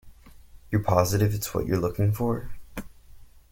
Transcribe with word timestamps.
You're 0.71 0.81
positive 0.81 1.35
it's 1.35 1.53
what 1.53 1.67
you're 1.67 1.77
looking 1.77 2.11
for? 2.11 2.49